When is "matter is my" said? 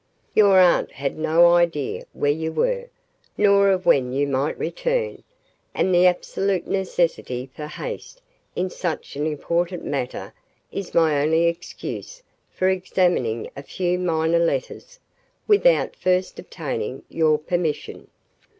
9.85-11.21